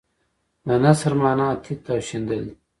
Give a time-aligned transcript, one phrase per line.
[0.67, 2.53] د نثر معنی تیت او شیندل دي.